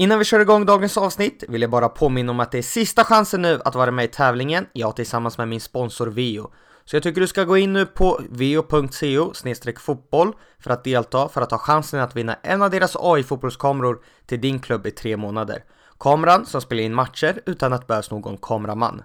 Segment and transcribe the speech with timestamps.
[0.00, 3.04] Innan vi kör igång dagens avsnitt vill jag bara påminna om att det är sista
[3.04, 6.50] chansen nu att vara med i tävlingen, jag tillsammans med min sponsor Vio.
[6.84, 9.32] Så jag tycker du ska gå in nu på vio.co
[9.78, 14.40] fotboll för att delta för att ha chansen att vinna en av deras AI-fotbollskameror till
[14.40, 15.64] din klubb i tre månader.
[16.00, 19.02] Kameran som spelar in matcher utan att behövas någon kameraman.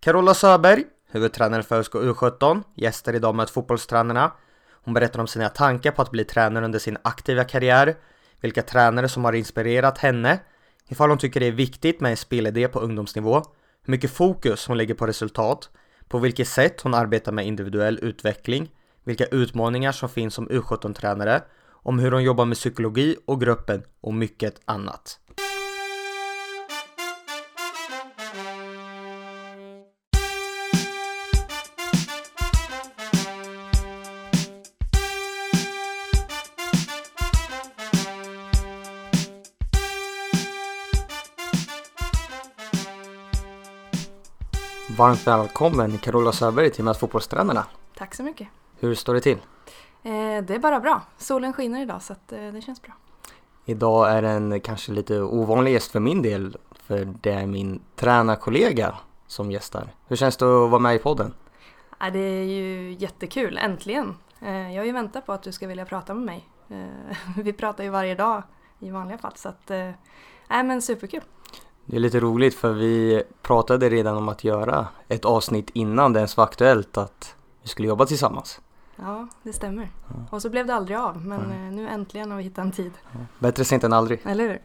[0.00, 4.32] Carola Söberg, huvudtränare för ÖSK U17, gäster idag med fotbollstränarna.
[4.84, 7.96] Hon berättar om sina tankar på att bli tränare under sin aktiva karriär,
[8.46, 10.38] vilka tränare som har inspirerat henne,
[10.88, 13.42] ifall hon tycker det är viktigt med en spelidé på ungdomsnivå,
[13.82, 15.70] hur mycket fokus hon lägger på resultat,
[16.08, 18.70] på vilket sätt hon arbetar med individuell utveckling,
[19.04, 24.14] vilka utmaningar som finns som U17-tränare, om hur hon jobbar med psykologi och gruppen och
[24.14, 25.18] mycket annat.
[44.98, 47.66] Varmt välkommen Carola Söberg till Med fotbollstränarna.
[47.94, 48.48] Tack så mycket.
[48.78, 49.38] Hur står det till?
[50.02, 50.12] Eh,
[50.44, 51.02] det är bara bra.
[51.18, 52.92] Solen skiner idag så att, eh, det känns bra.
[53.64, 58.94] Idag är en kanske lite ovanlig gäst för min del för det är min tränarkollega
[59.26, 59.88] som gästar.
[60.06, 61.34] Hur känns det att vara med i podden?
[61.98, 64.14] Ja, det är ju jättekul, äntligen.
[64.40, 66.48] Eh, jag har ju väntat på att du ska vilja prata med mig.
[66.68, 68.42] Eh, vi pratar ju varje dag
[68.78, 69.90] i vanliga fall så att, eh,
[70.48, 71.22] nej men superkul.
[71.86, 76.18] Det är lite roligt för vi pratade redan om att göra ett avsnitt innan det
[76.18, 78.60] ens var aktuellt att vi skulle jobba tillsammans.
[78.96, 79.90] Ja, det stämmer.
[80.08, 80.14] Ja.
[80.30, 81.76] Och så blev det aldrig av men mm.
[81.76, 82.92] nu äntligen har vi hittat en tid.
[83.12, 83.18] Ja.
[83.38, 84.20] Bättre sent än aldrig.
[84.24, 84.60] Eller hur?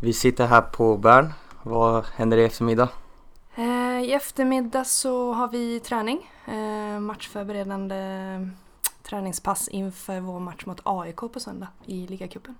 [0.00, 1.32] Vi sitter här på Bern.
[1.62, 2.88] Vad händer i eftermiddag?
[3.54, 6.30] Eh, I eftermiddag så har vi träning.
[6.46, 7.96] Eh, matchförberedande
[9.02, 12.54] träningspass inför vår match mot AIK på söndag i ligacupen.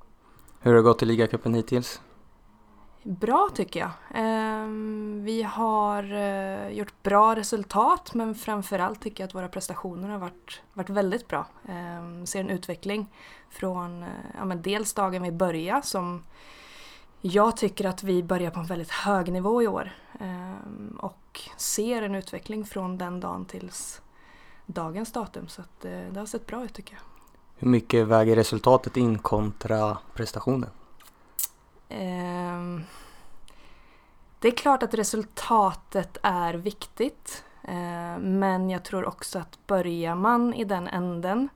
[0.61, 2.01] Hur har det gått i ligacupen hittills?
[3.03, 3.91] Bra tycker jag.
[4.15, 10.19] Ehm, vi har eh, gjort bra resultat men framförallt tycker jag att våra prestationer har
[10.19, 11.47] varit, varit väldigt bra.
[11.69, 13.06] Ehm, ser en utveckling
[13.50, 16.22] från eh, ja, men dels dagen vi började som
[17.21, 22.03] jag tycker att vi börjar på en väldigt hög nivå i år ehm, och ser
[22.03, 24.03] en utveckling från den dagen tills
[24.67, 27.03] dagens datum så att eh, det har sett bra ut tycker jag.
[27.56, 30.71] Hur mycket väger resultatet in kontra prestationen?
[31.91, 32.81] Eh,
[34.39, 37.45] det är klart att resultatet är viktigt.
[37.62, 41.49] Eh, men jag tror också att börjar man i den änden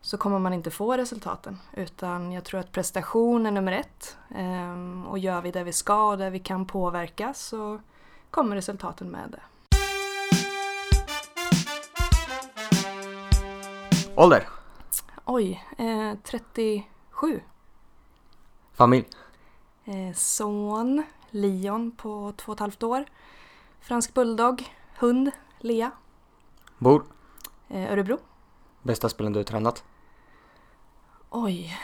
[0.00, 1.58] så kommer man inte få resultaten.
[1.72, 4.16] Utan jag tror att prestation är nummer ett.
[4.34, 7.80] Eh, och gör vi det vi ska och det vi kan påverka så
[8.30, 9.40] kommer resultaten med det.
[14.16, 14.48] Ålder?
[15.24, 17.40] Oj, eh, 37.
[18.72, 19.06] Familj?
[19.84, 23.04] Eh, son, Leon på två och ett halvt år.
[23.80, 25.90] Fransk bulldog, hund, Lea.
[26.78, 27.04] Bor?
[27.68, 28.18] Eh, Örebro.
[28.82, 29.84] Bästa spelen du tränat?
[31.30, 31.78] Oj,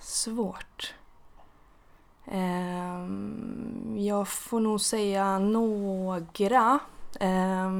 [0.00, 0.94] svårt.
[2.26, 3.06] Eh,
[3.96, 6.78] jag får nog säga några.
[7.20, 7.70] Eh,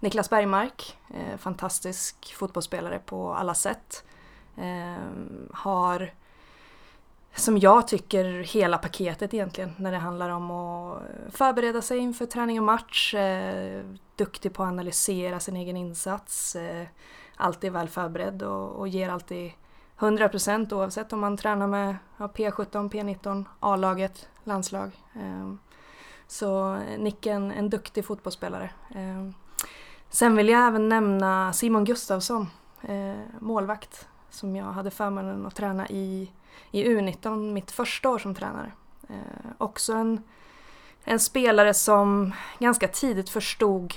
[0.00, 4.04] Niklas Bergmark, eh, fantastisk fotbollsspelare på alla sätt.
[4.56, 5.04] Eh,
[5.52, 6.12] har
[7.34, 12.58] som jag tycker hela paketet egentligen när det handlar om att förbereda sig inför träning
[12.58, 13.84] och match, eh,
[14.16, 16.86] duktig på att analysera sin egen insats, eh,
[17.36, 19.52] alltid väl förberedd och, och ger alltid
[19.98, 24.90] 100% oavsett om man tränar med ja, P17, P19, A-laget, landslag.
[25.14, 25.54] Eh,
[26.26, 28.70] så Nicken, en duktig fotbollsspelare.
[28.94, 29.30] Eh,
[30.10, 32.46] sen vill jag även nämna Simon Gustafsson,
[32.82, 36.30] eh, målvakt, som jag hade förmånen att träna i
[36.70, 38.72] i U19 mitt första år som tränare.
[39.08, 40.22] Eh, också en,
[41.04, 43.94] en spelare som ganska tidigt förstod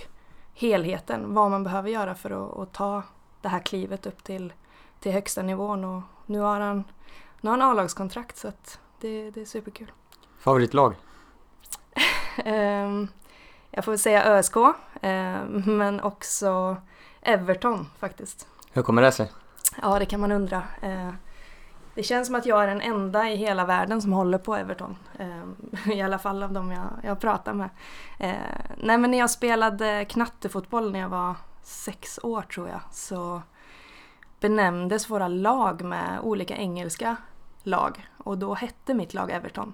[0.54, 3.04] helheten, vad man behöver göra för att, att ta
[3.42, 4.54] det här klivet upp till,
[5.00, 6.84] till högsta nivån och nu har han,
[7.42, 9.92] nu har han A-lagskontrakt så att det, det är superkul.
[10.40, 10.96] Favoritlag?
[12.46, 13.08] um,
[13.72, 14.74] jag får väl säga ÖSK, um,
[15.66, 16.78] men också
[17.22, 18.48] Everton faktiskt.
[18.72, 19.32] Hur kommer det sig?
[19.82, 20.64] Ja, det kan man undra.
[21.96, 24.98] Det känns som att jag är den enda i hela världen som håller på Everton.
[25.20, 25.56] Ehm,
[25.94, 27.70] I alla fall av de jag, jag pratar med.
[28.20, 28.36] Ehm,
[28.78, 33.42] nej men när jag spelade knattefotboll när jag var sex år tror jag så
[34.40, 37.16] benämndes våra lag med olika engelska
[37.64, 39.74] lag och då hette mitt lag Everton.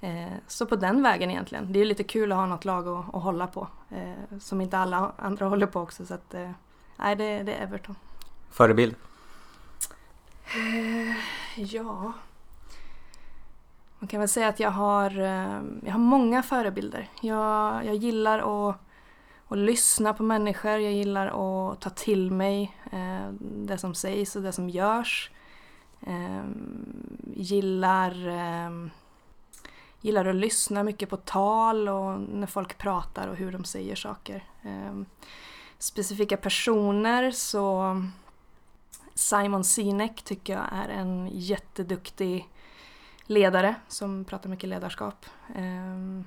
[0.00, 1.72] Ehm, så på den vägen egentligen.
[1.72, 4.78] Det är lite kul att ha något lag att, att hålla på eh, som inte
[4.78, 6.50] alla andra håller på också så att eh,
[6.96, 7.96] nej det, det är Everton.
[8.50, 8.96] Förebild?
[10.46, 11.16] Eh,
[11.56, 12.12] ja.
[13.98, 17.08] Man kan väl säga att jag har, eh, jag har många förebilder.
[17.20, 18.76] Jag, jag gillar att,
[19.48, 24.42] att lyssna på människor, jag gillar att ta till mig eh, det som sägs och
[24.42, 25.30] det som görs.
[27.34, 28.14] Gillar,
[30.00, 34.44] gillar att lyssna mycket på tal och när folk pratar och hur de säger saker.
[35.78, 37.96] Specifika personer så
[39.22, 42.48] Simon Sinek tycker jag är en jätteduktig
[43.22, 45.26] ledare som pratar mycket ledarskap.
[45.54, 46.24] Ehm,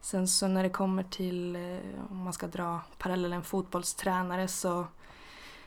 [0.00, 4.86] sen så när det kommer till, eh, om man ska dra parallellen fotbollstränare så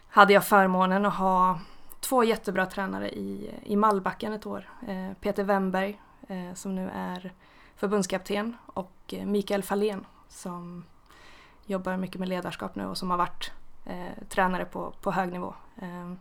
[0.09, 1.59] hade jag förmånen att ha
[1.99, 4.69] två jättebra tränare i, i Mallbacken ett år.
[4.87, 7.33] Eh, Peter Wemberg eh, som nu är
[7.75, 10.85] förbundskapten och Mikael Fahlén som
[11.65, 13.51] jobbar mycket med ledarskap nu och som har varit
[13.85, 15.53] eh, tränare på, på hög nivå.
[15.75, 16.13] Eh,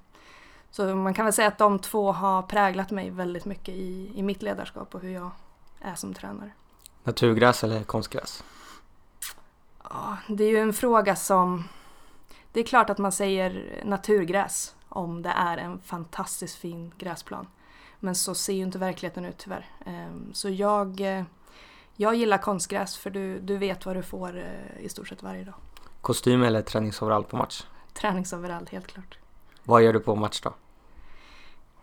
[0.70, 4.22] så man kan väl säga att de två har präglat mig väldigt mycket i, i
[4.22, 5.30] mitt ledarskap och hur jag
[5.80, 6.50] är som tränare.
[7.04, 8.44] Naturgräs eller konstgräs?
[9.82, 11.64] Ja, det är ju en fråga som...
[12.52, 17.46] Det är klart att man säger naturgräs om det är en fantastiskt fin gräsplan.
[18.00, 19.70] Men så ser ju inte verkligheten ut tyvärr.
[19.86, 21.00] Ehm, så jag,
[21.96, 25.44] jag gillar konstgräs för du, du vet vad du får eh, i stort sett varje
[25.44, 25.54] dag.
[26.00, 27.64] Kostym eller träningsoverall på match?
[27.94, 29.18] Träningsoverall, helt klart.
[29.66, 30.52] Vad gör du på match då?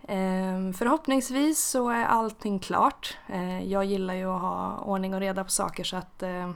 [0.07, 3.18] Ehm, förhoppningsvis så är allting klart.
[3.27, 6.51] Ehm, jag gillar ju att ha ordning och reda på saker så att eh,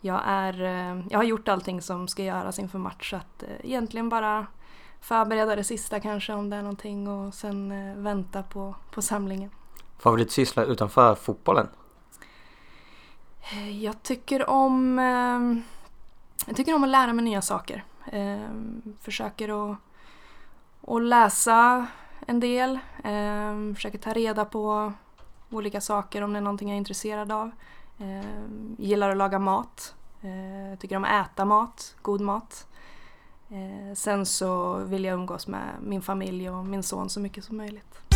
[0.00, 3.48] jag, är, eh, jag har gjort allting som ska göras inför match så att eh,
[3.62, 4.46] egentligen bara
[5.00, 7.72] förbereda det sista kanske om det är någonting och sen
[8.02, 9.50] vänta på, på samlingen.
[9.98, 11.68] Favoritsyssla utanför fotbollen?
[13.80, 14.98] Jag tycker om
[16.46, 17.84] jag tycker om att lära mig nya saker.
[19.00, 19.78] Försöker att,
[20.90, 21.86] och läsa
[22.26, 22.78] en del.
[23.04, 24.92] Eh, försöker ta reda på
[25.50, 27.50] olika saker om det är någonting jag är intresserad av.
[27.98, 28.26] Eh,
[28.78, 29.94] gillar att laga mat.
[30.20, 32.66] Eh, tycker om att äta mat, god mat.
[33.48, 37.56] Eh, sen så vill jag umgås med min familj och min son så mycket som
[37.56, 38.09] möjligt.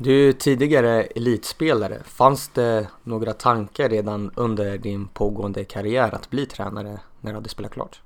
[0.00, 2.02] Du är tidigare elitspelare.
[2.04, 7.48] Fanns det några tankar redan under din pågående karriär att bli tränare när du hade
[7.48, 8.02] spelat klart?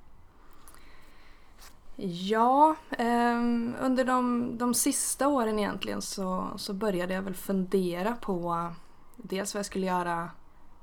[2.07, 3.39] Ja, eh,
[3.81, 8.69] under de, de sista åren egentligen så, så började jag väl fundera på
[9.17, 10.31] dels vad jag skulle göra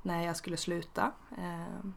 [0.02, 1.12] när jag skulle sluta.
[1.38, 1.88] Eh,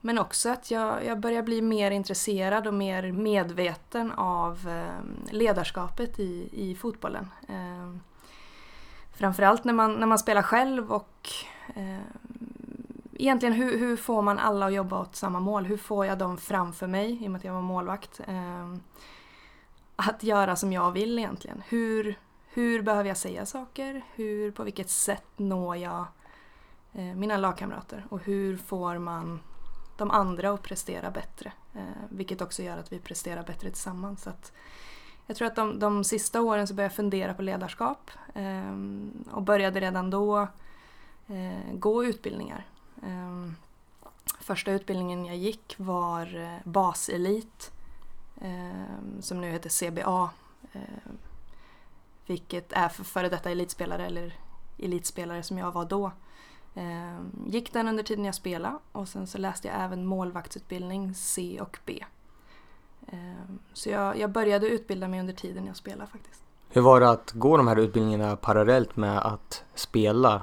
[0.00, 6.20] men också att jag, jag börjar bli mer intresserad och mer medveten av eh, ledarskapet
[6.20, 7.28] i, i fotbollen.
[7.48, 8.00] Ehm.
[9.12, 11.28] Framförallt när man, när man spelar själv och
[11.74, 12.00] eh,
[13.12, 15.64] egentligen hur, hur får man alla att jobba åt samma mål?
[15.64, 18.20] Hur får jag dem framför mig, i och med att jag var målvakt?
[18.26, 18.74] Eh,
[19.96, 21.62] att göra som jag vill egentligen.
[21.68, 24.02] Hur, hur behöver jag säga saker?
[24.14, 26.04] Hur, på vilket sätt når jag
[26.92, 28.06] eh, mina lagkamrater?
[28.08, 29.40] Och hur får man
[29.96, 31.52] de andra att prestera bättre?
[31.74, 34.22] Eh, vilket också gör att vi presterar bättre tillsammans.
[34.22, 34.52] Så att
[35.32, 38.76] jag tror att de, de sista åren så började jag fundera på ledarskap eh,
[39.30, 40.48] och började redan då
[41.26, 42.66] eh, gå utbildningar
[43.02, 43.52] Eh,
[44.40, 47.70] första utbildningen jag gick var eh, baselit
[48.40, 50.30] ehm, som nu heter CBA.
[50.72, 51.18] Ehm,
[52.26, 54.34] vilket är för före detta elitspelare eller
[54.78, 56.12] elitspelare som jag var då.
[56.74, 61.60] Ehm, gick den under tiden jag spelade och sen så läste jag även målvaktsutbildning C
[61.60, 62.04] och B
[63.72, 66.42] så jag, jag började utbilda mig under tiden jag spelade faktiskt.
[66.68, 70.42] Hur var det att gå de här utbildningarna parallellt med att spela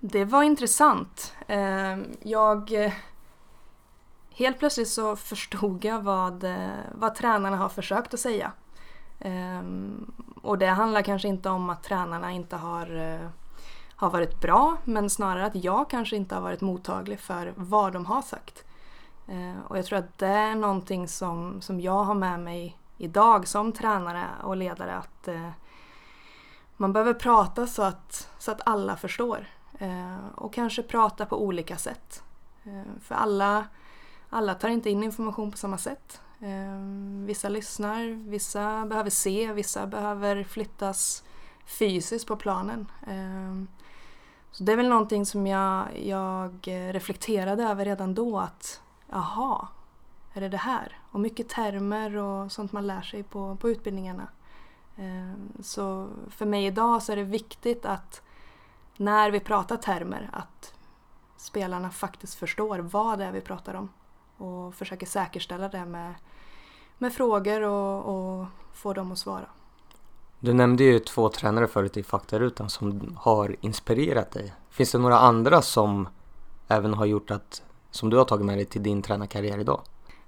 [0.00, 1.34] det var intressant.
[1.46, 2.92] Ehm, jag...
[4.30, 6.44] Helt plötsligt så förstod jag vad,
[6.92, 8.52] vad tränarna har försökt att säga.
[9.20, 10.12] Ehm,
[10.42, 13.20] och det handlar kanske inte om att tränarna inte har,
[13.96, 18.06] har varit bra men snarare att jag kanske inte har varit mottaglig för vad de
[18.06, 18.64] har sagt.
[19.30, 23.48] Eh, och jag tror att det är någonting som, som jag har med mig idag
[23.48, 25.50] som tränare och ledare att eh,
[26.76, 29.46] man behöver prata så att, så att alla förstår.
[29.78, 32.22] Eh, och kanske prata på olika sätt.
[32.64, 33.64] Eh, för alla,
[34.30, 36.20] alla tar inte in information på samma sätt.
[36.40, 41.24] Eh, vissa lyssnar, vissa behöver se, vissa behöver flyttas
[41.66, 42.86] fysiskt på planen.
[43.06, 43.78] Eh,
[44.50, 49.68] så det är väl någonting som jag, jag eh, reflekterade över redan då att jaha,
[50.32, 50.98] är det det här?
[51.10, 54.28] Och mycket termer och sånt man lär sig på, på utbildningarna.
[54.96, 58.22] Ehm, så för mig idag så är det viktigt att
[58.96, 60.74] när vi pratar termer att
[61.36, 63.88] spelarna faktiskt förstår vad det är vi pratar om
[64.36, 66.14] och försöker säkerställa det med,
[66.98, 69.46] med frågor och, och få dem att svara.
[70.38, 74.54] Du nämnde ju två tränare förut i faktarutan som har inspirerat dig.
[74.70, 76.08] Finns det några andra som
[76.68, 79.80] även har gjort att, som du har tagit med dig till din tränarkarriär idag?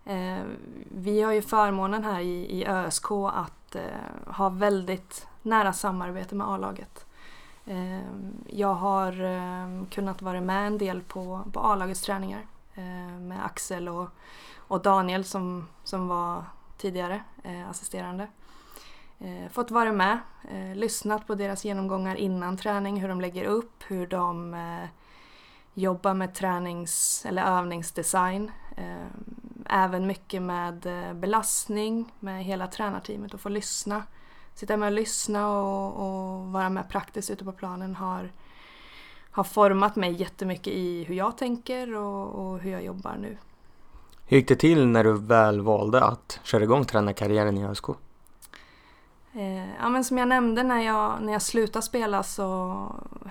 [0.04, 0.42] Eh,
[0.88, 3.82] vi har ju förmånen här i, i ÖSK att eh,
[4.26, 7.06] ha väldigt nära samarbete med A-laget.
[7.66, 8.00] Eh,
[8.46, 9.12] jag har
[9.90, 12.46] kunnat vara med en del på, på A-lagets träningar
[13.20, 14.08] med Axel och,
[14.56, 16.44] och Daniel som, som var
[16.76, 17.22] tidigare
[17.70, 18.26] assisterande.
[19.50, 20.18] fått vara med,
[20.74, 24.56] lyssnat på deras genomgångar innan träning, hur de lägger upp, hur de
[25.74, 28.50] jobbar med tränings eller övningsdesign
[29.72, 34.02] även mycket med eh, belastning med hela tränarteamet och få lyssna.
[34.54, 38.32] Sitta med och lyssna och, och vara med praktiskt ute på planen har,
[39.30, 43.36] har format mig jättemycket i hur jag tänker och, och hur jag jobbar nu.
[44.26, 47.88] Hur gick det till när du väl valde att köra igång tränarkarriären i ÖSK?
[49.32, 52.76] Eh, ja, men som jag nämnde när jag, när jag slutade spela så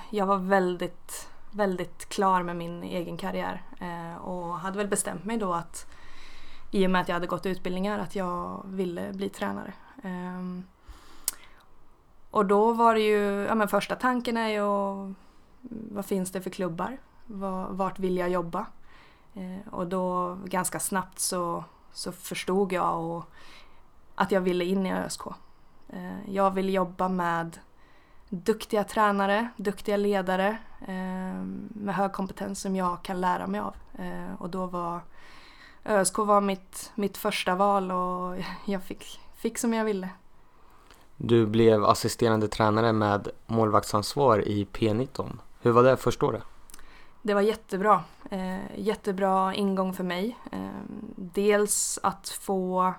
[0.09, 5.37] jag var väldigt, väldigt klar med min egen karriär eh, och hade väl bestämt mig
[5.37, 5.85] då att
[6.71, 9.73] i och med att jag hade gått utbildningar att jag ville bli tränare.
[10.03, 10.63] Ehm,
[12.31, 15.15] och då var det ju, ja men första tanken är ju mm,
[15.91, 16.97] vad finns det för klubbar?
[17.69, 18.65] Vart vill jag jobba?
[19.33, 23.25] Eh, och då ganska snabbt så, så förstod jag och,
[24.15, 25.21] att jag ville in i ÖSK.
[25.89, 27.59] Eh, jag vill jobba med
[28.29, 30.57] duktiga tränare, duktiga ledare
[31.73, 33.75] med hög kompetens som jag kan lära mig av.
[34.37, 35.01] och då var
[35.85, 40.09] ÖSK var mitt, mitt första val och jag fick, fick som jag ville.
[41.17, 45.39] Du blev assisterande tränare med målvaktsansvar i P19.
[45.61, 46.43] Hur var det första året?
[47.21, 48.03] Det var jättebra.
[48.29, 50.37] Eh, jättebra ingång för mig.
[50.51, 50.59] Eh,
[51.15, 52.93] dels att få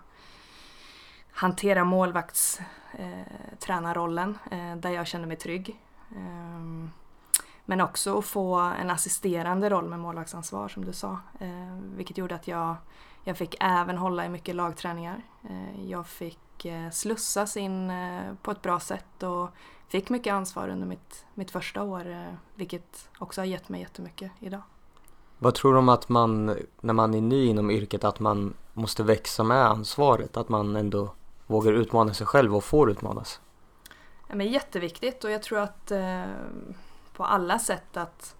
[1.32, 5.80] hantera målvaktstränarrollen eh, där jag kände mig trygg.
[6.10, 6.86] Eh,
[7.72, 11.18] men också att få en assisterande roll med målvaktsansvar som du sa.
[11.40, 12.76] Eh, vilket gjorde att jag,
[13.24, 15.22] jag fick även hålla i mycket lagträningar.
[15.42, 19.48] Eh, jag fick eh, slussas in eh, på ett bra sätt och
[19.88, 22.10] fick mycket ansvar under mitt, mitt första år.
[22.10, 24.62] Eh, vilket också har gett mig jättemycket idag.
[25.38, 29.02] Vad tror du om att man, när man är ny inom yrket, att man måste
[29.02, 30.36] växa med ansvaret?
[30.36, 31.14] Att man ändå
[31.46, 33.40] vågar utmana sig själv och får utmanas?
[34.28, 36.24] Ja, men jätteviktigt och jag tror att eh,
[37.12, 38.36] på alla sätt att,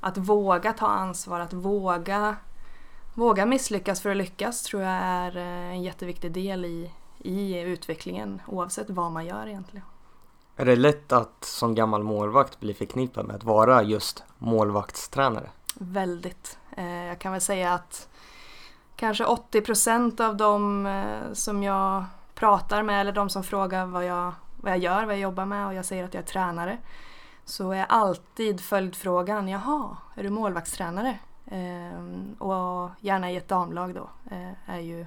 [0.00, 2.36] att våga ta ansvar, att våga,
[3.14, 8.42] våga misslyckas för att lyckas tror jag är eh, en jätteviktig del i, i utvecklingen
[8.46, 9.86] oavsett vad man gör egentligen.
[10.56, 15.50] Är det lätt att som gammal målvakt bli förknippad med att vara just målvaktstränare?
[15.74, 16.58] Väldigt.
[16.76, 18.08] Eh, jag kan väl säga att
[18.96, 24.04] kanske 80 procent av de eh, som jag pratar med eller de som frågar vad
[24.04, 26.78] jag, vad jag gör, vad jag jobbar med och jag säger att jag är tränare
[27.48, 31.18] så är alltid följdfrågan, jaha, är du målvaktstränare?
[31.46, 35.00] Eh, och gärna i ett damlag då, eh, är, ju,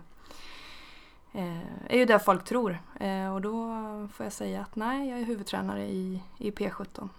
[1.32, 2.80] eh, är ju det folk tror.
[3.00, 3.68] Eh, och då
[4.14, 7.10] får jag säga att nej, jag är huvudtränare i, i P17.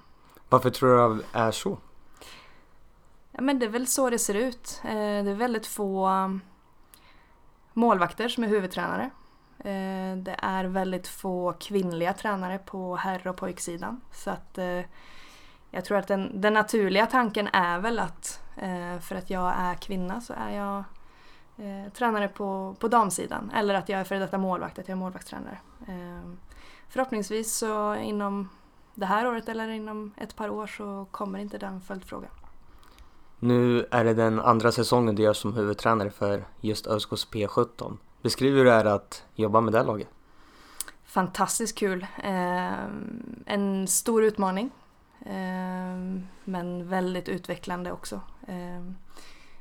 [0.48, 1.78] Varför tror du det är så?
[3.30, 4.80] Ja, men det är väl så det ser ut.
[4.84, 6.10] Eh, det är väldigt få
[7.72, 9.10] målvakter som är huvudtränare.
[9.64, 14.00] Eh, det är väldigt få kvinnliga tränare på herr och pojksidan.
[14.12, 14.80] Så att eh,
[15.70, 19.74] jag tror att den, den naturliga tanken är väl att eh, för att jag är
[19.74, 20.84] kvinna så är jag
[21.94, 23.50] tränare på, på damsidan.
[23.54, 25.58] Eller att jag är före detta målvakt, att jag är målvaktstränare.
[26.88, 28.48] Förhoppningsvis så inom
[28.94, 32.30] det här året eller inom ett par år så kommer inte den följdfrågan.
[33.38, 37.96] Nu är det den andra säsongen du gör som huvudtränare för just ÖSKs P17.
[38.22, 40.08] Beskriv hur det är att jobba med det laget.
[41.04, 42.06] Fantastiskt kul.
[42.22, 42.84] Eh,
[43.46, 44.70] en stor utmaning.
[45.20, 48.20] Eh, men väldigt utvecklande också.
[48.46, 48.92] Eh,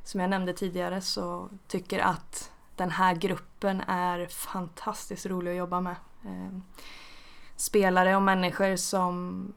[0.04, 5.82] som jag nämnde tidigare så tycker att den här gruppen är fantastiskt rolig att jobba
[5.82, 5.96] med.
[6.26, 6.58] Eh,
[7.56, 9.54] spelare och människor som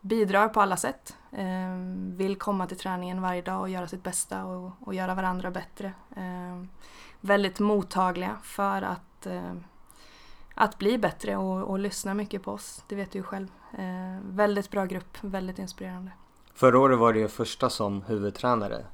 [0.00, 1.16] bidrar på alla sätt.
[1.32, 1.76] Eh,
[2.16, 5.92] vill komma till träningen varje dag och göra sitt bästa och, och göra varandra bättre.
[6.16, 6.64] Eh,
[7.24, 9.52] Väldigt mottagliga för att, eh,
[10.54, 12.84] att bli bättre och, och lyssna mycket på oss.
[12.88, 13.48] Det vet du ju själv.
[13.78, 16.10] Eh, väldigt bra grupp, väldigt inspirerande.
[16.54, 18.86] Förra året var det första som huvudtränare.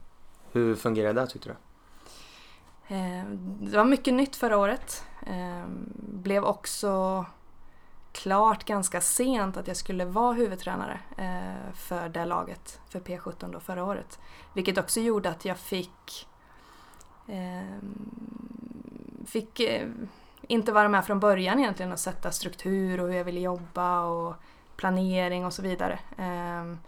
[0.52, 1.56] Hur fungerade det tyckte du?
[2.94, 3.24] Eh,
[3.60, 5.04] det var mycket nytt förra året.
[5.26, 5.64] Eh,
[5.96, 7.24] blev också
[8.12, 13.60] klart ganska sent att jag skulle vara huvudtränare eh, för det laget, för P17 då
[13.60, 14.18] förra året.
[14.54, 16.28] Vilket också gjorde att jag fick
[17.28, 18.10] Ehm,
[19.26, 19.88] fick, eh,
[20.42, 24.34] inte vara med från början egentligen och sätta struktur och hur jag ville jobba och
[24.76, 25.98] planering och så vidare.
[26.18, 26.78] Ehm,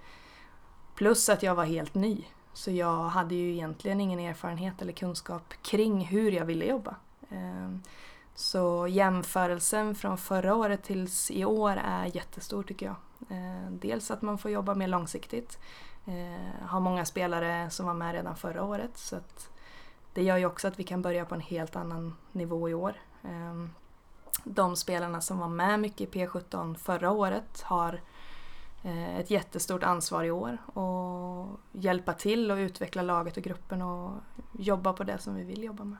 [0.94, 2.25] plus att jag var helt ny.
[2.52, 6.94] Så jag hade ju egentligen ingen erfarenhet eller kunskap kring hur jag ville jobba.
[7.30, 7.82] Ehm,
[8.35, 12.97] så jämförelsen från förra året tills i år är jättestor tycker jag.
[13.70, 15.59] Dels att man får jobba mer långsiktigt.
[16.06, 19.50] Eh, Har många spelare som var med redan förra året så att
[20.14, 22.95] det gör ju också att vi kan börja på en helt annan nivå i år.
[23.23, 23.71] Ehm,
[24.45, 28.00] de spelarna som var med mycket i P17 förra året har
[28.83, 34.11] eh, ett jättestort ansvar i år och hjälpa till och utveckla laget och gruppen och
[34.59, 35.99] jobba på det som vi vill jobba med.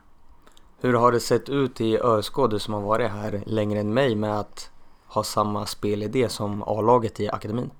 [0.79, 4.15] Hur har det sett ut i ÖSK, du som har varit här längre än mig,
[4.15, 4.71] med att
[5.05, 7.71] ha samma spelidé som A-laget i akademin?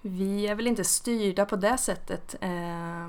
[0.00, 2.36] Vi är väl inte styrda på det sättet.
[2.40, 3.08] Eh,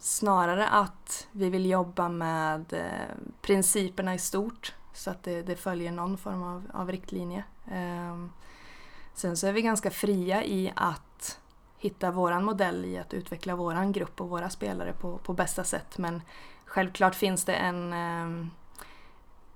[0.00, 5.92] snarare att vi vill jobba med eh, principerna i stort så att det, det följer
[5.92, 7.44] någon form av, av riktlinje.
[7.66, 8.26] Eh,
[9.14, 11.38] sen så är vi ganska fria i att
[11.78, 15.98] hitta våran modell i att utveckla våran grupp och våra spelare på, på bästa sätt
[15.98, 16.22] men
[16.64, 18.50] självklart finns det en ehm,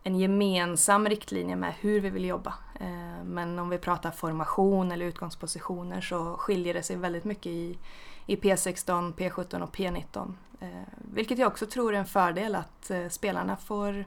[0.03, 2.55] en gemensam riktlinje med hur vi vill jobba.
[2.81, 7.79] Eh, men om vi pratar formation eller utgångspositioner så skiljer det sig väldigt mycket i,
[8.27, 10.33] i P16, P17 och P19.
[10.61, 14.05] Eh, vilket jag också tror är en fördel att eh, spelarna får,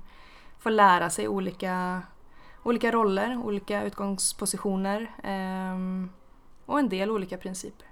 [0.60, 2.02] får lära sig olika,
[2.64, 5.12] olika roller, olika utgångspositioner
[6.66, 7.88] och en del olika principer.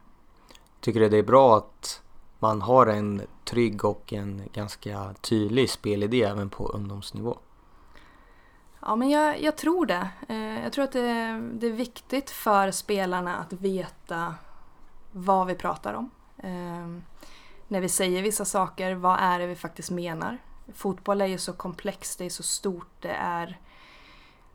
[0.79, 2.01] Tycker du det är bra att
[2.39, 7.37] man har en trygg och en ganska tydlig spelidé även på ungdomsnivå?
[8.81, 10.09] Ja, men jag, jag tror det.
[10.27, 14.35] Eh, jag tror att det, det, är viktigt för spelarna att veta
[15.11, 16.09] vad vi pratar om.
[16.37, 17.01] Eh,
[17.67, 20.37] när vi säger vissa saker, vad är det vi faktiskt menar?
[20.73, 23.59] Fotboll är ju så komplext, det är så stort, det är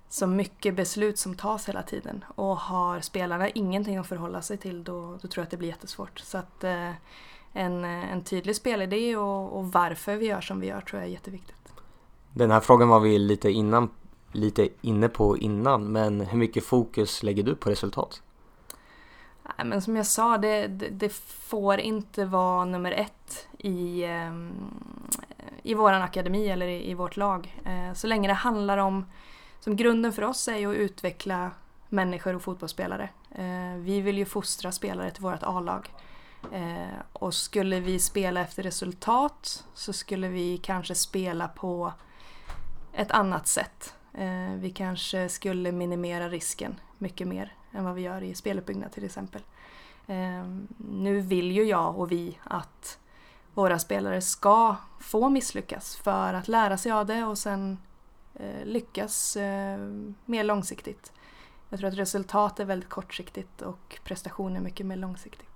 [0.09, 2.25] så mycket beslut som tas hela tiden.
[2.35, 5.68] Och har spelarna ingenting att förhålla sig till då, då tror jag att det blir
[5.68, 6.18] jättesvårt.
[6.18, 6.90] Så att eh,
[7.53, 11.12] en, en tydlig spelidé och, och varför vi gör som vi gör tror jag är
[11.12, 11.72] jätteviktigt.
[12.33, 13.90] Den här frågan var vi lite innan
[14.37, 18.22] lite inne på innan, men hur mycket fokus lägger du på resultat?
[19.64, 21.12] Men som jag sa, det, det, det
[21.49, 24.51] får inte vara nummer ett i, ehm,
[25.62, 27.61] i vår akademi eller i, i vårt lag.
[27.64, 29.07] Eh, så länge det handlar om,
[29.61, 31.51] som grunden för oss är ju att utveckla
[31.88, 33.09] människor och fotbollsspelare.
[33.35, 35.90] Eh, vi vill ju fostra spelare till vårt A-lag.
[36.53, 41.92] Eh, och skulle vi spela efter resultat så skulle vi kanske spela på
[42.92, 43.94] ett annat sätt.
[44.16, 49.05] Eh, vi kanske skulle minimera risken mycket mer än vad vi gör i speluppbyggnad till
[49.05, 49.42] exempel.
[50.07, 50.46] Eh,
[50.79, 52.98] nu vill ju jag och vi att
[53.55, 57.79] våra spelare ska få misslyckas för att lära sig av det och sen
[58.35, 59.79] eh, lyckas eh,
[60.24, 61.12] mer långsiktigt.
[61.68, 65.48] Jag tror att resultat är väldigt kortsiktigt och prestation är mycket mer långsiktigt.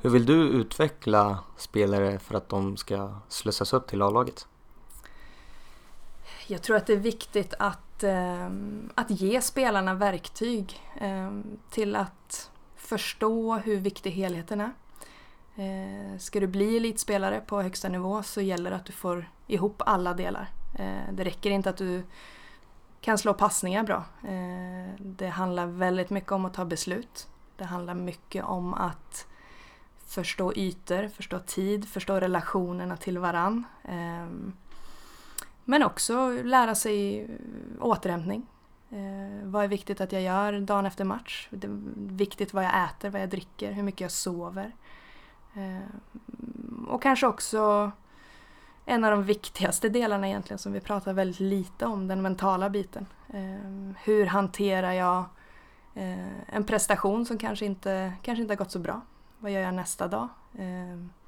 [0.00, 4.46] Hur vill du utveckla spelare för att de ska slussas upp till A-laget?
[6.46, 8.50] Jag tror att det är viktigt att, eh,
[8.94, 11.30] att ge spelarna verktyg eh,
[11.70, 14.72] till att förstå hur viktig helheten är.
[15.56, 19.82] Eh, ska du bli elitspelare på högsta nivå så gäller det att du får ihop
[19.86, 20.48] alla delar.
[20.78, 22.02] Eh, det räcker inte att du
[23.00, 24.04] kan slå passningar bra.
[24.22, 27.28] Eh, det handlar väldigt mycket om att ta beslut.
[27.56, 29.26] Det handlar mycket om att
[30.06, 33.64] förstå ytor, förstå tid, förstå relationerna till varann.
[33.84, 34.52] Ehm,
[35.64, 37.28] men också lära sig eh,
[37.80, 38.46] återhämtning.
[38.90, 41.48] Eh, vad är viktigt att jag gör dagen efter match?
[41.50, 44.72] Det är viktigt vad jag äter, vad jag dricker, hur mycket jag sover.
[45.54, 47.92] Eh, och kanske också
[48.84, 53.06] en av de viktigaste delarna egentligen som vi pratar väldigt lite om, den mentala biten.
[53.28, 55.24] Eh, hur hanterar jag
[55.94, 59.00] eh, en prestation som kanske inte, kanske inte har gått så bra?
[59.38, 60.28] Vad gör jag nästa dag?
[60.58, 61.23] Eh,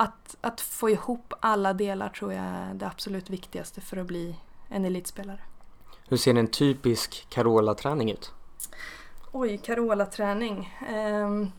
[0.00, 4.36] att, att få ihop alla delar tror jag är det absolut viktigaste för att bli
[4.68, 5.40] en elitspelare.
[6.08, 8.32] Hur ser en typisk Carola-träning ut?
[9.32, 10.78] Oj, Carola-träning.
[10.94, 11.52] Um,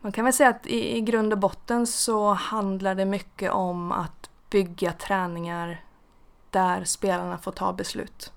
[0.00, 3.92] man kan väl säga att i, i grund och botten så handlar det mycket om
[3.92, 5.84] att bygga träningar
[6.50, 8.32] där spelarna får ta beslut.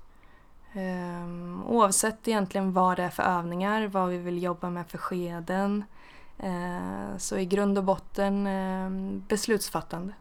[0.76, 5.84] Um, oavsett egentligen vad det är för övningar, vad vi vill jobba med för skeden,
[7.18, 8.90] så i grund och botten eh,
[9.28, 10.14] beslutsfattande.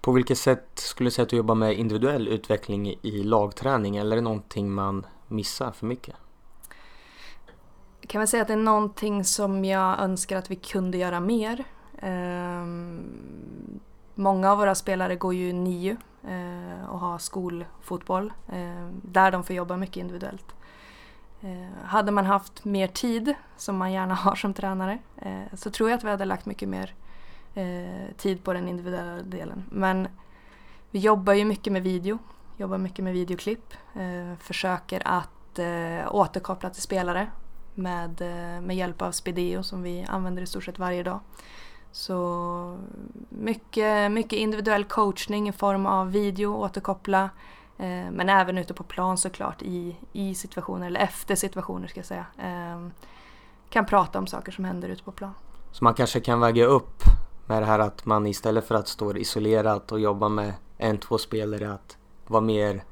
[0.00, 4.12] På vilket sätt skulle du säga att du jobbar med individuell utveckling i lagträning eller
[4.12, 6.14] är det någonting man missar för mycket?
[8.00, 11.20] Jag kan väl säga att det är någonting som jag önskar att vi kunde göra
[11.20, 11.64] mer.
[11.98, 13.80] Ehm,
[14.18, 15.96] Många av våra spelare går ju NIU
[16.88, 18.32] och har skolfotboll
[19.02, 20.55] där de får jobba mycket individuellt.
[21.40, 25.90] Eh, hade man haft mer tid, som man gärna har som tränare, eh, så tror
[25.90, 26.94] jag att vi hade lagt mycket mer
[27.54, 29.64] eh, tid på den individuella delen.
[29.70, 30.08] Men
[30.90, 32.18] vi jobbar ju mycket med video,
[32.56, 33.74] jobbar mycket med videoklipp,
[34.38, 35.30] försöker att
[36.10, 37.30] återkoppla till spelare
[37.74, 38.20] med,
[38.62, 41.20] med hjälp av Spideo som vi använder i stort sett varje dag.
[41.92, 42.78] Så
[43.28, 47.30] mycket, mycket individuell coachning i form av video, återkoppla,
[47.76, 52.26] men även ute på plan såklart i, i situationer, eller efter situationer ska jag säga.
[52.38, 52.88] Eh,
[53.68, 55.34] kan prata om saker som händer ute på plan.
[55.72, 57.02] Så man kanske kan väga upp
[57.46, 61.18] med det här att man istället för att stå isolerat och jobba med en, två
[61.18, 62.84] spelare att vara mer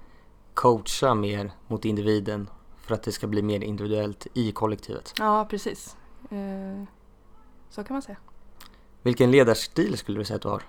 [0.55, 5.13] coacha mer mot individen för att det ska bli mer individuellt i kollektivet.
[5.19, 5.97] Ja, precis.
[6.31, 6.85] Eh,
[7.71, 8.17] så kan man säga.
[9.03, 10.63] Vilken ledarstil skulle du säga att du har?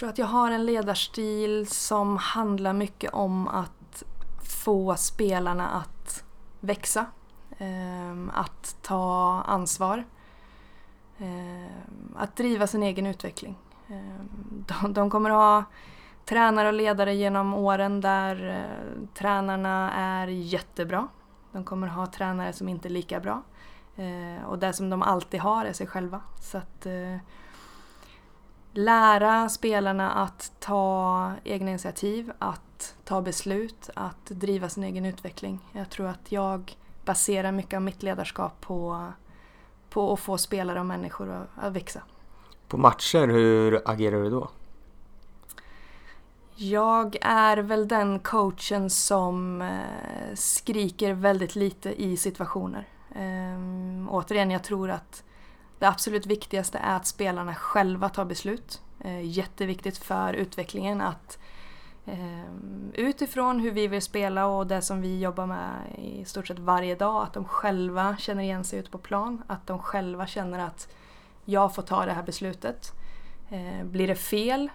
[0.00, 4.02] Jag tror att jag har en ledarstil som handlar mycket om att
[4.42, 6.24] få spelarna att
[6.60, 7.06] växa.
[7.58, 10.04] Ehm, att ta ansvar.
[11.18, 13.58] Ehm, att driva sin egen utveckling.
[13.88, 15.64] Ehm, de kommer ha
[16.24, 21.08] tränare och ledare genom åren där eh, tränarna är jättebra.
[21.52, 23.42] De kommer ha tränare som inte är lika bra.
[23.96, 26.20] Eh, och det som de alltid har är sig själva.
[26.40, 27.16] Så att eh,
[28.72, 35.58] lära spelarna att ta egna initiativ, att ta beslut, att driva sin egen utveckling.
[35.72, 39.06] Jag tror att jag baserar mycket av mitt ledarskap på,
[39.90, 42.02] på att få spelare och människor att, att växa.
[42.68, 44.50] På matcher, hur agerar du då?
[46.56, 52.88] Jag är väl den coachen som eh, skriker väldigt lite i situationer.
[53.16, 55.24] Um, återigen, jag tror att
[55.80, 58.82] det absolut viktigaste är att spelarna själva tar beslut.
[59.00, 61.38] Eh, jätteviktigt för utvecklingen att
[62.06, 62.44] eh,
[62.94, 66.94] utifrån hur vi vill spela och det som vi jobbar med i stort sett varje
[66.94, 69.42] dag, att de själva känner igen sig ute på plan.
[69.46, 70.88] Att de själva känner att
[71.44, 72.92] jag får ta det här beslutet.
[73.48, 74.70] Eh, blir det fel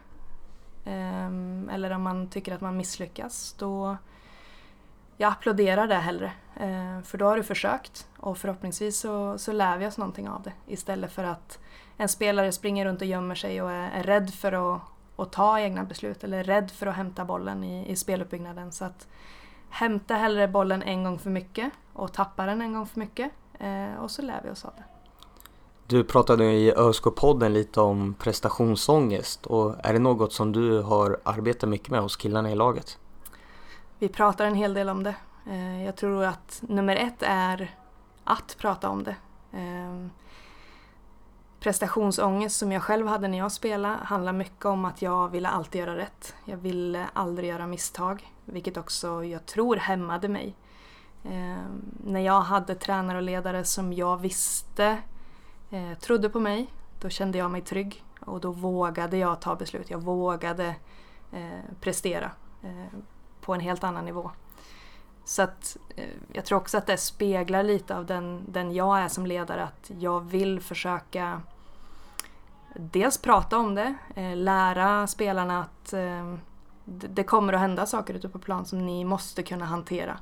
[1.72, 3.98] eller om man tycker att man misslyckas, då
[5.18, 6.32] jag applåderar det hellre.
[6.56, 10.42] Eh, för då har du försökt och förhoppningsvis så, så lär vi oss någonting av
[10.42, 11.60] det istället för att
[11.98, 14.82] en spelare springer runt och gömmer sig och är, är rädd för att,
[15.16, 18.72] att ta egna beslut eller rädd för att hämta bollen i, i speluppbyggnaden.
[18.72, 19.08] Så att
[19.70, 24.04] hämta hellre bollen en gång för mycket och tappa den en gång för mycket eh,
[24.04, 24.84] och så lär vi oss av det.
[25.88, 31.70] Du pratade i ÖSK-podden lite om prestationsångest och är det något som du har arbetat
[31.70, 32.98] mycket med hos killarna i laget?
[34.06, 35.16] Vi pratar en hel del om det.
[35.48, 37.76] Eh, jag tror att nummer ett är
[38.24, 39.16] att prata om det.
[39.54, 40.10] Ehm,
[41.60, 45.80] prestationsångest som jag själv hade när jag spelade handlar mycket om att jag ville alltid
[45.82, 46.36] göra rätt.
[46.46, 50.56] Jag ville aldrig göra misstag, vilket också jag tror hämmade mig.
[51.24, 51.64] Eh,
[52.04, 54.98] när jag hade tränare och ledare som jag visste
[55.70, 56.68] eh, trodde på mig,
[57.02, 59.90] då kände jag mig trygg och då vågade jag ta beslut.
[59.90, 60.76] Jag vågade
[61.32, 62.32] eh, prestera
[62.64, 63.00] eh,
[63.46, 64.32] på en helt annan nivå.
[65.26, 69.08] Så att eh, jag tror också att det speglar lite av den, den jag är
[69.08, 71.42] som ledare, att jag vill försöka
[72.76, 76.36] dels prata om det, eh, lära spelarna att eh,
[76.86, 80.20] det kommer att hända saker ute på plan som ni måste kunna hantera.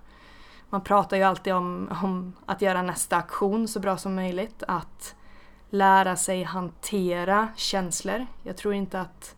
[0.70, 5.16] Man pratar ju alltid om, om att göra nästa aktion så bra som möjligt, att
[5.70, 8.26] lära sig hantera känslor.
[8.44, 9.36] Jag tror inte att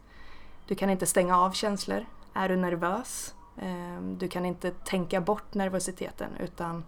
[0.68, 2.06] du kan inte stänga av känslor.
[2.34, 3.36] Är du nervös?
[3.62, 6.84] Ehm, du kan inte tänka bort nervositeten utan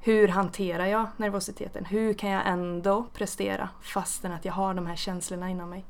[0.00, 1.84] hur hanterar jag nervositeten?
[1.84, 5.84] Hur kan jag ändå prestera fastän att jag har de här känslorna inom mig?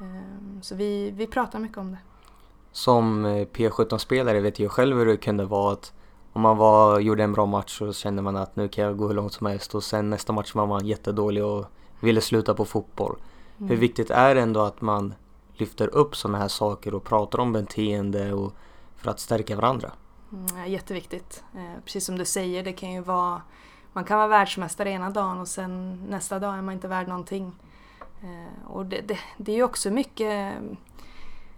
[0.00, 1.98] Ehm, så vi, vi pratar mycket om det.
[2.72, 5.92] Som eh, P17-spelare vet jag själv hur det kunde vara att
[6.32, 9.06] om man var, gjorde en bra match så kände man att nu kan jag gå
[9.06, 11.64] hur långt som helst och sen nästa match var man jättedålig och
[12.00, 13.16] ville sluta på fotboll.
[13.58, 13.70] Mm.
[13.70, 15.14] Hur viktigt är det ändå att man
[15.52, 18.52] lyfter upp sådana här saker och pratar om beteende och
[19.02, 19.92] för att stärka varandra?
[20.32, 21.44] Mm, jätteviktigt.
[21.54, 23.42] Eh, precis som du säger, det kan ju vara
[23.92, 27.52] man kan vara världsmästare ena dagen och sen nästa dag är man inte värd någonting.
[28.22, 30.62] Eh, och det, det, det är ju också mycket eh,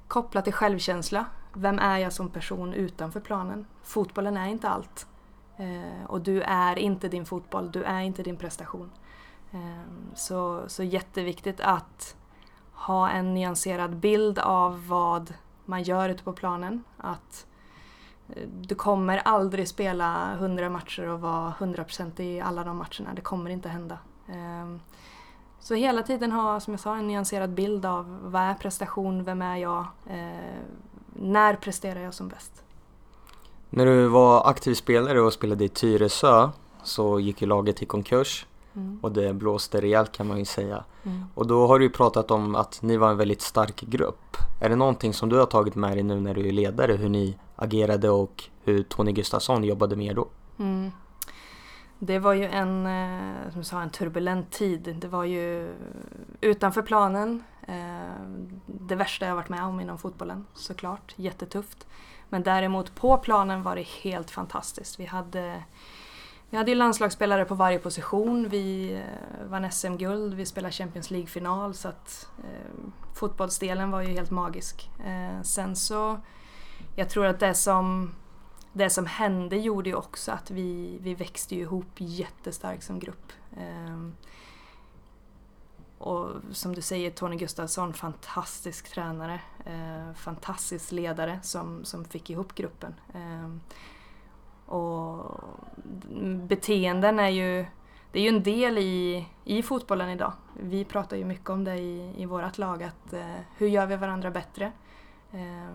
[0.08, 1.24] kopplat till självkänsla.
[1.52, 3.66] Vem är jag som person utanför planen?
[3.82, 5.06] Fotbollen är inte allt.
[6.06, 8.90] Och du är inte din fotboll, du är inte din prestation.
[10.14, 12.16] Så, så jätteviktigt att
[12.72, 16.84] ha en nyanserad bild av vad man gör ute på planen.
[16.96, 17.46] Att
[18.28, 23.14] eh, du kommer aldrig spela 100 matcher och vara 100% i alla de matcherna.
[23.14, 23.98] Det kommer inte hända.
[24.28, 24.80] Ehm,
[25.60, 29.42] så hela tiden ha, som jag sa, en nyanserad bild av vad är prestation, vem
[29.42, 30.60] är jag, eh,
[31.12, 32.62] när presterar jag som bäst.
[33.70, 36.50] När du var aktiv spelare och spelade i Tyresö
[36.82, 38.98] så gick ju laget i konkurs mm.
[39.02, 40.84] och det blåste rejält kan man ju säga.
[41.02, 41.24] Mm.
[41.34, 44.18] Och då har du pratat om att ni var en väldigt stark grupp.
[44.60, 47.08] Är det någonting som du har tagit med dig nu när du är ledare, hur
[47.08, 50.28] ni agerade och hur Tony Gustafsson jobbade med er då?
[50.58, 50.90] Mm.
[51.98, 54.96] Det var ju en, eh, som som sa, en turbulent tid.
[55.00, 55.74] Det var ju
[56.40, 57.42] utanför planen.
[57.68, 58.24] Eh,
[58.66, 61.14] det värsta jag varit med om inom fotbollen såklart.
[61.16, 61.86] Jättetufft.
[62.28, 65.00] Men däremot på planen var det helt fantastiskt.
[65.00, 65.64] Vi hade,
[66.54, 68.48] vi hade ju landslagsspelare på varje position.
[68.48, 74.30] Vi eh, vann SM-guld, vi spelade Champions League-final så att eh, fotbollsdelen var ju helt
[74.30, 74.90] magisk.
[75.06, 76.20] Eh, sen så,
[76.96, 78.14] jag tror att det som
[78.72, 83.32] det som hände gjorde ju också att vi, vi växte ihop jättestarkt som grupp.
[83.56, 84.08] Eh,
[85.98, 92.54] och som du säger, Tony Gustafsson, fantastisk tränare, eh, fantastisk ledare som, som fick ihop
[92.54, 92.94] gruppen.
[93.14, 93.48] Eh,
[94.74, 95.40] och
[96.48, 97.66] beteenden är ju,
[98.12, 100.32] det är ju en del i, i fotbollen idag.
[100.60, 103.96] Vi pratar ju mycket om det i, i vårt lag, att eh, hur gör vi
[103.96, 104.72] varandra bättre?
[105.32, 105.74] Eh,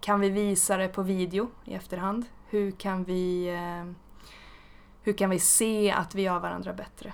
[0.00, 2.26] kan vi visa det på video i efterhand?
[2.48, 3.92] Hur kan vi, eh,
[5.02, 7.12] hur kan vi se att vi gör varandra bättre?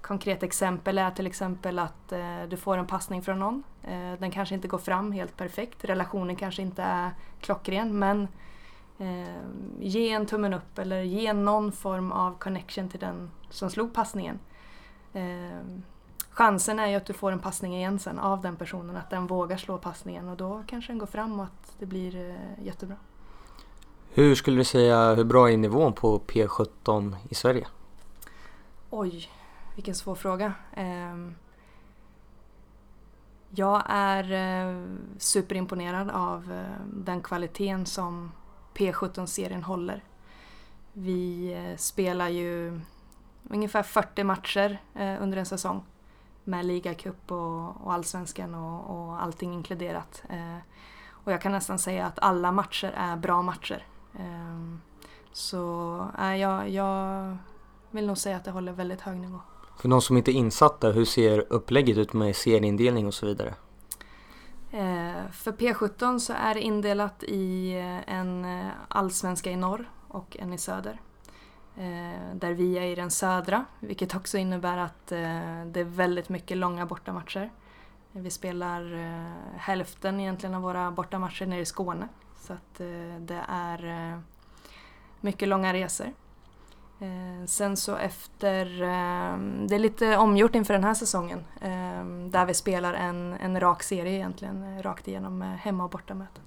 [0.00, 3.62] Konkret exempel är till exempel att eh, du får en passning från någon.
[3.82, 8.28] Eh, den kanske inte går fram helt perfekt, relationen kanske inte är klockren men
[8.98, 9.24] eh,
[9.80, 14.38] ge en tummen upp eller ge någon form av connection till den som slog passningen.
[15.12, 15.58] Eh,
[16.30, 19.26] chansen är ju att du får en passning igen sen av den personen, att den
[19.26, 22.96] vågar slå passningen och då kanske den går fram och att det blir eh, jättebra.
[24.10, 27.66] Hur skulle du säga, hur bra är nivån på P17 i Sverige?
[28.90, 29.28] Oj,
[29.74, 30.52] vilken svår fråga.
[30.72, 31.34] Ehm,
[33.50, 34.84] jag är eh,
[35.18, 38.32] superimponerad av eh, den kvaliteten som
[38.74, 40.04] P17-serien håller.
[40.92, 42.80] Vi eh, spelar ju
[43.50, 45.82] ungefär 40 matcher eh, under en säsong
[46.44, 50.22] med ligacup och, och allsvenskan och, och allting inkluderat.
[50.28, 50.56] Eh.
[51.24, 53.86] Och jag kan nästan säga att alla matcher är bra matcher.
[54.18, 54.80] Ehm,
[55.32, 57.36] så äh, jag, jag
[57.90, 59.40] vill nog säga att det håller väldigt hög nivå.
[59.78, 63.54] För de som inte är insatta, hur ser upplägget ut med serieindelning och så vidare?
[64.74, 70.36] Eh, för P17 så är det indelat i eh, en eh, allsvenska i norr och
[70.40, 71.00] en i söder.
[72.34, 75.06] Där vi är i den södra, vilket också innebär att
[75.66, 77.50] det är väldigt mycket långa bortamatcher.
[78.12, 78.82] Vi spelar
[79.56, 82.08] hälften egentligen av våra bortamatcher nere i Skåne.
[82.40, 82.74] Så att
[83.18, 84.20] det är
[85.20, 86.12] mycket långa resor.
[86.98, 92.46] Eh, sen så efter, eh, det är lite omgjort inför den här säsongen eh, där
[92.46, 96.42] vi spelar en, en rak serie egentligen, rakt igenom hemma och bortamöten.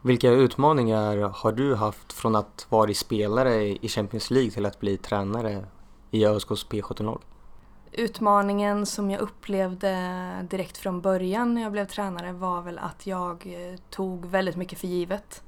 [0.00, 4.96] Vilka utmaningar har du haft från att vara spelare i Champions League till att bli
[4.96, 5.64] tränare
[6.10, 7.22] i ÖSKs P17-lag?
[7.92, 13.56] Utmaningen som jag upplevde direkt från början när jag blev tränare var väl att jag
[13.90, 15.42] tog väldigt mycket för givet.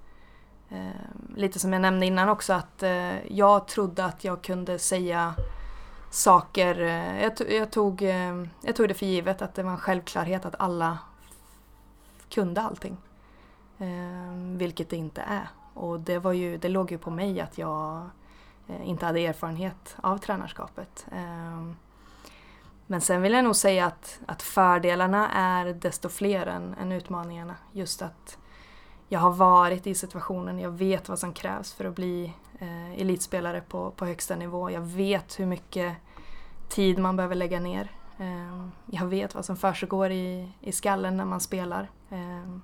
[0.68, 5.34] Eh, lite som jag nämnde innan också att eh, jag trodde att jag kunde säga
[6.10, 6.80] saker.
[6.80, 10.46] Eh, jag, jag, tog, eh, jag tog det för givet att det var en självklarhet
[10.46, 10.98] att alla
[12.28, 12.96] kunde allting.
[13.78, 15.48] Eh, vilket det inte är.
[15.74, 18.10] Och det, var ju, det låg ju på mig att jag
[18.68, 21.06] eh, inte hade erfarenhet av tränarskapet.
[21.12, 21.72] Eh,
[22.86, 27.54] men sen vill jag nog säga att, att fördelarna är desto fler än, än utmaningarna.
[27.72, 28.38] Just att
[29.08, 33.60] jag har varit i situationen, jag vet vad som krävs för att bli eh, elitspelare
[33.68, 34.70] på, på högsta nivå.
[34.70, 35.96] Jag vet hur mycket
[36.68, 37.90] tid man behöver lägga ner.
[38.18, 41.90] Eh, jag vet vad som försiggår i, i skallen när man spelar.
[42.10, 42.58] Eh,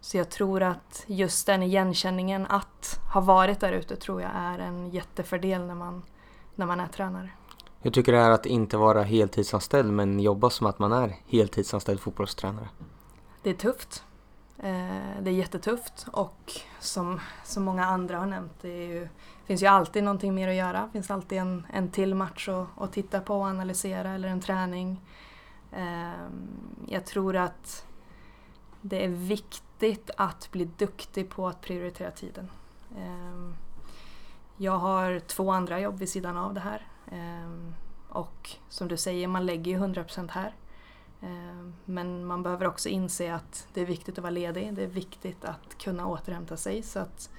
[0.00, 4.58] så jag tror att just den igenkänningen att ha varit där ute tror jag är
[4.58, 6.02] en jättefördel när man,
[6.54, 7.30] när man är tränare.
[7.80, 11.16] Hur tycker du det är att inte vara heltidsanställd men jobba som att man är
[11.26, 12.68] heltidsanställd fotbollstränare?
[13.42, 14.04] Det är tufft.
[14.62, 19.08] Eh, det är jättetufft och som, som många andra har nämnt, det ju,
[19.44, 20.82] finns ju alltid någonting mer att göra.
[20.86, 24.40] Det finns alltid en, en till match att, att titta på och analysera eller en
[24.40, 25.00] träning.
[25.72, 26.48] Ehm,
[26.88, 27.86] jag tror att
[28.80, 32.50] det är viktigt att bli duktig på att prioritera tiden.
[32.98, 33.54] Ehm,
[34.56, 36.86] jag har två andra jobb vid sidan av det här.
[37.12, 37.74] Ehm,
[38.08, 40.54] och som du säger, man lägger ju 100% här.
[41.20, 44.86] Eh, men man behöver också inse att det är viktigt att vara ledig, det är
[44.86, 47.30] viktigt att kunna återhämta sig så att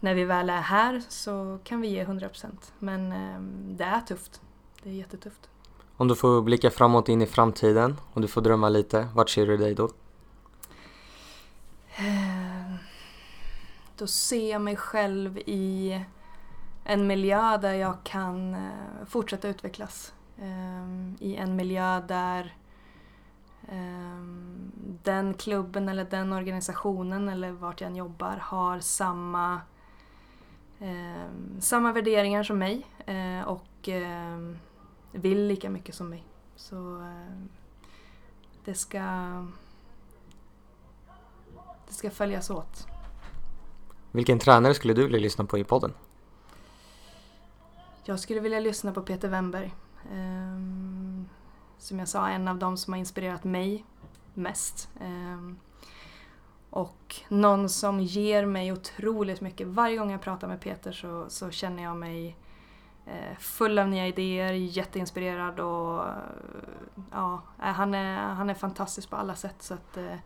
[0.00, 3.40] när vi väl är här så kan vi ge 100% men eh,
[3.76, 4.40] det är tufft.
[4.82, 5.48] Det är jättetufft.
[5.96, 9.46] Om du får blicka framåt in i framtiden, om du får drömma lite, vart ser
[9.46, 9.84] du dig då?
[11.96, 12.74] Eh,
[13.96, 16.00] då ser jag mig själv i
[16.84, 18.56] en miljö där jag kan
[19.06, 20.14] fortsätta utvecklas.
[21.18, 22.54] I en miljö där
[25.02, 29.60] den klubben eller den organisationen eller vart jag än jobbar har samma,
[31.60, 32.86] samma värderingar som mig
[33.46, 33.88] och
[35.12, 36.24] vill lika mycket som mig.
[36.56, 37.06] Så
[38.64, 39.00] det ska
[41.88, 42.86] det ska följas åt.
[44.10, 45.94] Vilken tränare skulle du vilja lyssna på i podden?
[48.04, 49.74] Jag skulle vilja lyssna på Peter Wemberg.
[51.84, 53.84] Som jag sa, en av dem som har inspirerat mig
[54.34, 54.88] mest.
[55.00, 55.58] Um,
[56.70, 59.66] och någon som ger mig otroligt mycket.
[59.66, 62.36] Varje gång jag pratar med Peter så, så känner jag mig
[63.06, 66.04] eh, full av nya idéer, jätteinspirerad och
[67.12, 69.56] ja, han är, han är fantastisk på alla sätt.
[69.62, 70.16] Så att, eh,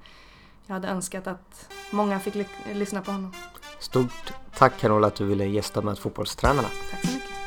[0.67, 2.35] jag hade önskat att många fick
[2.73, 3.33] lyssna på honom.
[3.79, 6.69] Stort tack Carola att du ville gästa med Fotbollstränarna.
[6.91, 7.38] Tack så mycket.